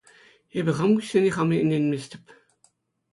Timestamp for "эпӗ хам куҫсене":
0.61-1.29